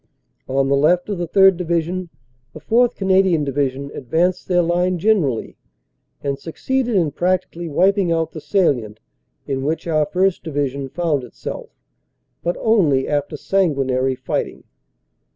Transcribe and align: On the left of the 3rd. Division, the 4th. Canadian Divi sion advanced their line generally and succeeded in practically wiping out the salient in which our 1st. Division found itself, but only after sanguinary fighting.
On 0.49 0.67
the 0.67 0.75
left 0.75 1.09
of 1.09 1.19
the 1.19 1.27
3rd. 1.27 1.57
Division, 1.57 2.09
the 2.53 2.59
4th. 2.59 2.95
Canadian 2.95 3.43
Divi 3.43 3.69
sion 3.69 3.91
advanced 3.93 4.47
their 4.47 4.63
line 4.63 4.97
generally 4.97 5.57
and 6.23 6.39
succeeded 6.39 6.95
in 6.95 7.11
practically 7.11 7.69
wiping 7.69 8.11
out 8.11 8.31
the 8.31 8.41
salient 8.41 8.99
in 9.45 9.61
which 9.63 9.85
our 9.85 10.07
1st. 10.07 10.41
Division 10.41 10.89
found 10.89 11.23
itself, 11.23 11.69
but 12.41 12.57
only 12.59 13.07
after 13.07 13.37
sanguinary 13.37 14.15
fighting. 14.15 14.63